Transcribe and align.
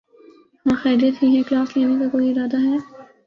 ہاں 0.65 0.77
خیریت 0.81 1.15
ہی 1.21 1.27
ہے۔۔۔ 1.35 1.41
کلاس 1.47 1.69
لینے 1.75 1.95
کا 1.99 2.07
کوئی 2.11 2.27
ارادہ 2.31 2.59
ہے؟ 2.61 2.77